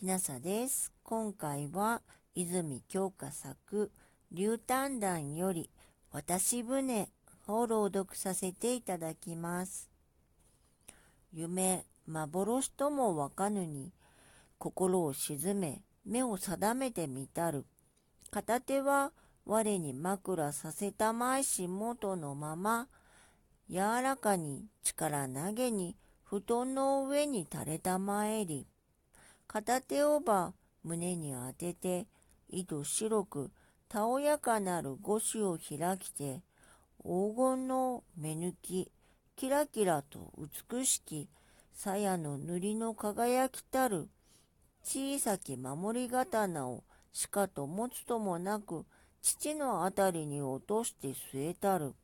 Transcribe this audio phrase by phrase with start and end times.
[0.00, 0.94] きなさです。
[1.02, 2.00] 今回は
[2.34, 3.92] 泉京香作
[4.32, 5.68] 流丹団より
[6.10, 7.10] 私船
[7.46, 9.90] を朗読させていただきます。
[11.34, 13.92] 夢、幻ともわかぬに
[14.56, 17.66] 心を沈め目を定めてみたる。
[18.30, 19.12] 片手は
[19.44, 22.88] 我に枕させたまいし元のまま
[23.68, 25.94] 柔らかに力投げに
[26.24, 28.66] 布団の上に垂れたまえり。
[29.52, 30.52] 片手をば
[30.84, 32.06] 胸に当てて、
[32.48, 33.50] 糸白く、
[33.88, 36.40] たおやかなる五種を開きて、
[37.02, 38.92] 黄金の目抜き、
[39.34, 40.32] キラキラと
[40.70, 41.28] 美しき、
[41.72, 44.08] 鞘の塗りの輝きたる、
[44.84, 48.86] 小さき守り刀をしかと持つともなく、
[49.20, 51.96] 父のあたりに落として据えたる。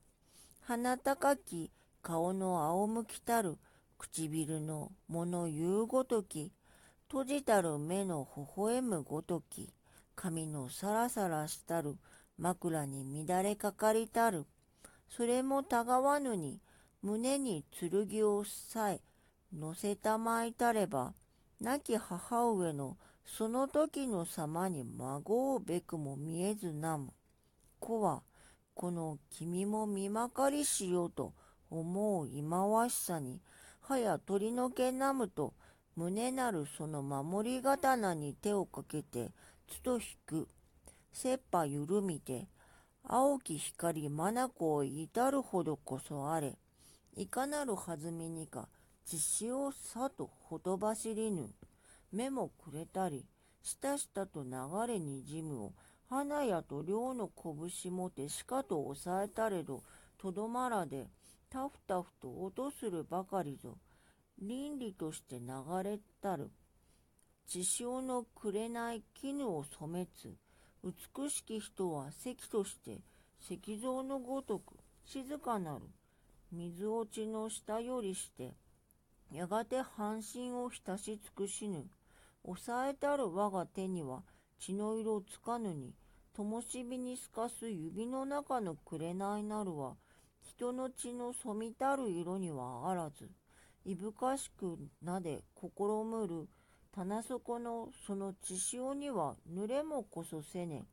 [0.63, 1.71] 鼻高き
[2.03, 3.57] 顔の仰向きたる、
[3.99, 6.51] 唇の物言うごとき、
[7.09, 9.73] 閉じたる目の微笑むごとき、
[10.16, 11.96] 髪のさらさらしたる
[12.37, 14.45] 枕に乱れかかりたる。
[15.09, 16.59] それもたがわぬに、
[17.02, 19.01] 胸に剣をさえ
[19.57, 21.15] 乗せたまいたれば、
[21.60, 27.13] 亡き母上のその時の様に孫うべくも見えずなむ。
[27.79, 28.23] 子は、
[28.74, 31.35] この君も見まかりしようと
[31.70, 33.41] 思う忌まわしさに、
[33.80, 35.54] はや鳥の毛なむと、
[35.97, 39.30] 胸なるその守り刀に手をかけて、
[39.66, 40.49] つと引く。
[41.15, 42.49] 切羽緩みて、
[43.03, 46.59] 青き光眼を至るほどこそあれ。
[47.16, 48.69] いかなる弾みにか、
[49.07, 51.49] 血潮さとほとばしりぬ。
[52.13, 53.25] 目もくれたり、
[53.63, 54.51] したしたと流
[54.87, 55.73] れにじむを、
[56.10, 59.83] 花屋と両の拳もてしかと押さえたれど、
[60.19, 61.07] とどまらで、
[61.49, 63.79] たふたふと音するばかりぞ。
[64.42, 65.47] 倫理として流
[65.82, 66.50] れたる。
[67.47, 70.34] 地潮のくれない絹を染めつ、
[70.84, 73.00] 美しき人は石として
[73.41, 75.86] 石像のごとく静かなる
[76.52, 78.54] 水落ちの下よりして、
[79.32, 81.86] やがて半身を浸し尽くしぬ。
[82.44, 84.22] 抑えたる我が手には
[84.60, 85.94] 血の色つかぬに、
[86.34, 89.96] 灯火に透かす指の中の紅なるは、
[90.42, 93.30] 人の血の染みたる色にはあらず。
[93.88, 96.48] いぶかしくなで心むる
[96.92, 100.86] 棚底のその血潮には濡れもこそせね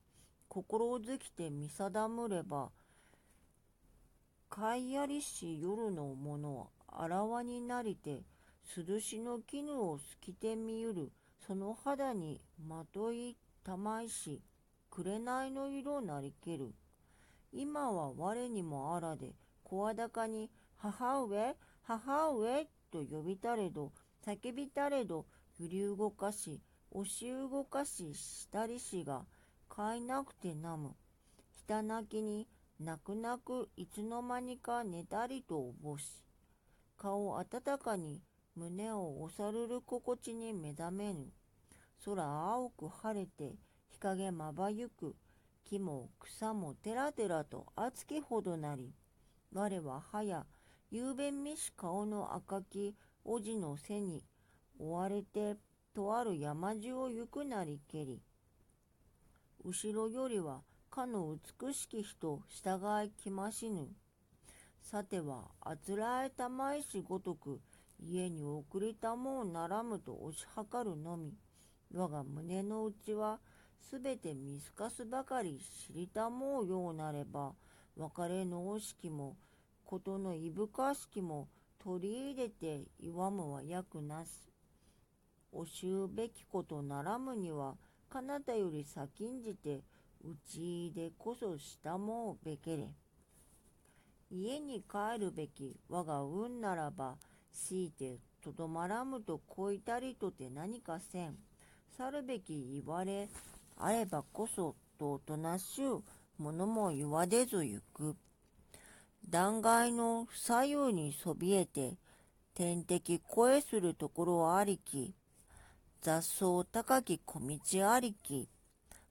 [0.47, 2.69] 心づきて見定むれば
[4.47, 8.21] かいやりし夜のものあらわになりて
[8.77, 11.11] 涼しの絹を透きてみゆる
[11.47, 14.39] その肌にまといたまいし
[14.91, 16.75] 紅の色なりける。
[17.51, 19.33] 今は我にもあらで
[19.63, 23.91] 声高に母上母上と呼びたれど、
[24.23, 25.25] 叫びたれど、
[25.59, 26.61] 揺り動かし、
[26.91, 29.25] 押し動かししたりしが、
[29.67, 30.95] 飼いなくてなむ。
[31.55, 32.47] ひたなきに、
[32.79, 36.23] 泣く泣くいつの間にか寝たりとおぼし、
[36.97, 38.21] 顔温かに
[38.55, 41.31] 胸を押さるる心地に目覚めぬ。
[42.05, 43.55] 空青く晴れて
[43.89, 45.15] 日陰まばゆく、
[45.65, 48.93] 木も草もてらてらと熱きほどなり、
[49.53, 50.45] 我ははや
[50.95, 52.93] ゆうべんみし顔の赤き
[53.25, 54.21] おじの背に
[54.77, 55.55] 追われて
[55.95, 58.21] とある山地を行くなりけり。
[59.65, 60.61] 後ろよりは
[60.91, 63.87] かの美しき人従いきましぬ。
[64.83, 67.59] さてはあつらえたまいしごとく
[67.99, 71.33] 家に送りたもうならむと押し量るのみ。
[71.91, 73.39] 我が胸の内は
[73.89, 77.53] すべて見透かすばかり知りたもうようなれば
[77.97, 79.35] 別れの惜しきも
[79.93, 84.29] ことのいぶかしきも取り入れて言わむは役なし。
[85.51, 87.75] おしゅうべきことならむには、
[88.09, 89.83] かなたより先んじて、
[90.23, 92.89] うちでこそしたもうべけれ。
[94.31, 97.13] 家に帰るべき我が運ならば、
[97.51, 101.37] 強いてとどまらむとこいたりとて何かせん。
[101.95, 103.29] 去るべき言われ、
[103.77, 106.03] あればこそとおとなしゅう
[106.39, 108.15] ものも言わでずゆく。
[109.29, 111.97] 断崖の左右にそびえて、
[112.53, 115.15] 天敵声するところありき、
[116.01, 118.49] 雑草高き小道ありき、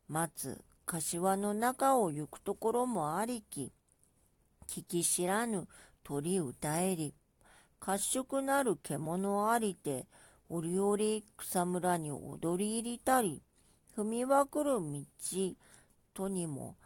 [0.08, 3.72] 松、柏の中を行くところもありき、
[4.68, 5.66] 聞き知らぬ
[6.04, 7.14] 鳥歌えり、
[7.80, 10.06] 褐色なる獣ありて、
[10.48, 10.96] 折々
[11.36, 13.42] 草むらに踊り入りたり、
[13.96, 15.04] 踏み分くる道
[16.14, 16.76] とにも、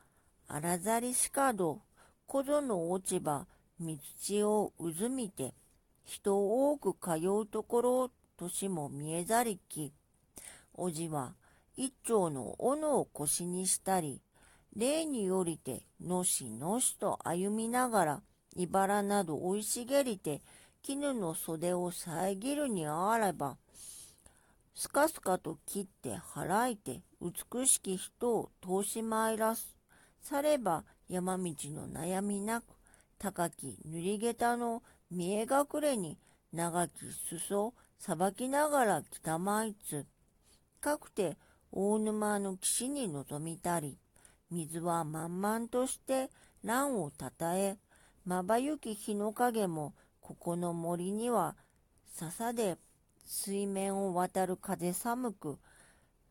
[0.48, 1.82] 荒ざりしかど
[2.26, 3.46] 小僧の落ち葉、
[3.78, 5.54] 道地を渦みて、
[6.04, 6.36] 人
[6.70, 9.92] 多く通うところ、年も見えざりき、
[10.74, 11.34] おじは
[11.76, 14.20] 一丁の斧を腰にしたり、
[14.74, 18.22] 例によりてのしのしと歩みながら、
[18.56, 20.42] 茨など生い茂りて、
[20.82, 23.56] 絹の袖を遮るにあらば、
[24.74, 29.76] スカスカと切って払いて、美しき人を通し参らす。
[30.20, 32.64] されば山道の悩みなく、
[33.18, 36.18] 高き塗り下駄の見え隠れに、
[36.52, 36.92] 長き
[37.28, 40.06] 裾さばきながら北舞つ。
[40.80, 41.36] かくて
[41.72, 43.98] 大沼の岸に臨みたり、
[44.50, 46.30] 水は満々として
[46.64, 47.78] 蘭をたたえ、
[48.24, 51.56] まばゆき日の影も、ここの森には、
[52.14, 52.78] 笹で
[53.26, 55.58] 水面を渡る風寒く、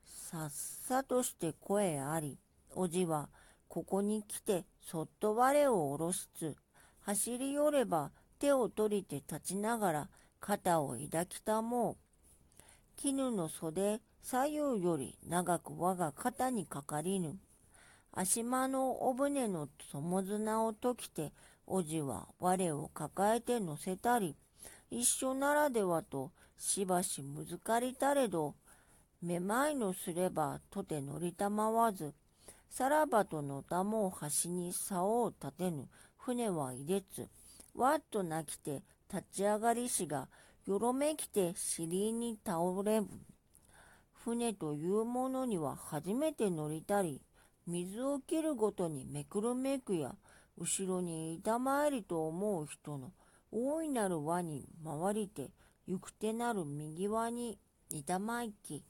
[0.06, 2.38] さっさとして声あり、
[2.74, 3.30] おじは、
[3.68, 6.56] ここに来てそっと我を下ろしつ、
[7.02, 10.10] 走り寄れば手を取りて立ちながら
[10.40, 11.96] 肩を抱きたもう。
[12.98, 17.38] 絹の袖左右より長く我が肩にかかりぬ。
[18.12, 21.32] 足間のお船の友綱を解きて、
[21.68, 24.36] おじは我を抱えて乗せたり、
[24.90, 28.56] 一緒ならではとしばしむずかりたれど、
[29.22, 32.14] めまいのすればとて乗りたまわず、
[32.70, 35.88] さらばとのたもう端に竿を立てぬ。
[36.18, 37.30] 船はいでつ、
[37.76, 38.84] わっと泣きて
[39.14, 40.28] 立ち上がりしが、
[40.66, 43.08] よろめきて尻に倒れぶ。
[44.14, 47.22] 船というものには初めて乗りたり、
[47.68, 50.16] 水を切るごとにめくるめくや、
[50.58, 53.12] 後ろに板参りと思う人の
[53.52, 55.52] 大いなる輪に回りて、
[55.88, 57.60] 行く手なる右輪に
[57.90, 58.84] 板参き、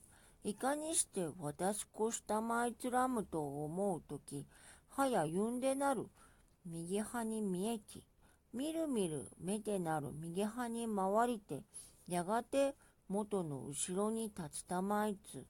[0.45, 4.45] いかにして私こしたまいつらむと思うとき、
[4.89, 6.05] はやゆんでなる。
[6.67, 8.03] 右派に見えき、
[8.53, 10.11] みるみる目でなる。
[10.13, 11.63] 右派に回りて、
[12.07, 12.75] やがて
[13.09, 15.47] 元の後ろに立ちたまいつ、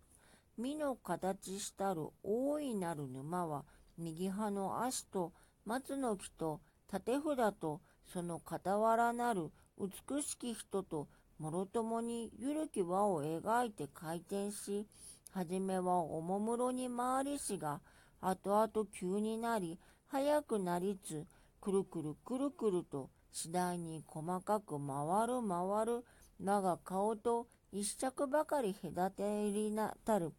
[0.57, 3.65] 身の形したる大いなる沼は、
[3.97, 5.33] 右派の足と
[5.65, 7.81] 松の木と縦札と
[8.13, 11.09] その傍らなる美しき人と
[11.39, 14.87] もろともにゆるき輪を描いて回転し、
[15.31, 17.81] はじめはおもむろに回りしが、
[18.21, 19.77] 後々急になり、
[20.07, 21.25] 速くなりつ、
[21.59, 26.03] くるくるくるくると次第に細かく回る回る、
[26.43, 30.31] 我が顔と一尺ばかり隔てりなたる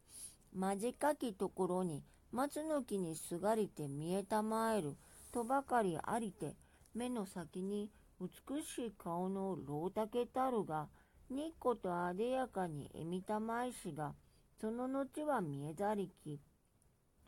[0.55, 2.03] 短きところに
[2.33, 4.97] 松の木にすがりて見えたまえる
[5.33, 6.55] とばかりありて
[6.95, 7.91] 目の先に
[8.21, 10.89] 美しい顔の老竹たるが
[11.29, 14.15] 日光とあでやかにえみたまいしが
[14.61, 16.41] その後は見えざりき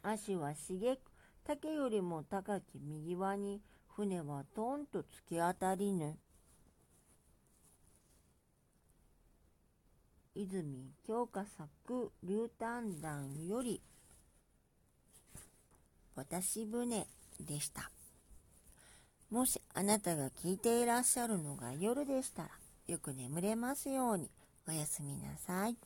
[0.03, 1.01] 足は茂く
[1.45, 3.61] 竹よりも高き右輪に
[3.95, 6.17] 船はとんと突き当たりぬ。
[10.35, 13.83] 泉京香作竜丹団より
[16.15, 17.09] 私船
[17.41, 17.91] でした。
[19.31, 22.49] もしあなたが聞いていらっしゃるのが夜でしたら
[22.87, 24.31] よく眠れますように
[24.67, 25.77] おやすみなさい。